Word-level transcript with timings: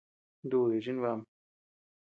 Ndudi 0.45 0.77
chimbaʼam. 0.85 1.19